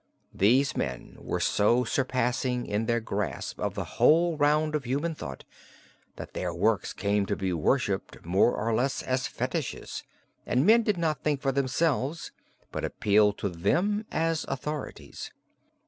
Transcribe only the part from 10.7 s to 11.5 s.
did not think